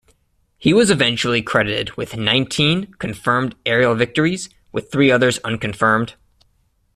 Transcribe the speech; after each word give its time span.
He 0.57 0.73
was 0.73 0.89
eventually 0.89 1.43
credited 1.43 1.95
with 1.95 2.17
nineteen 2.17 2.91
confirmed 2.95 3.53
aerial 3.67 3.93
victories, 3.93 4.49
with 4.71 4.91
three 4.91 5.11
others 5.11 5.37
unconfirmed. 5.43 6.15